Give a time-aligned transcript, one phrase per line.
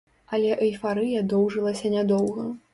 [0.37, 2.51] Але эйфарыя доўжылася нядоўга.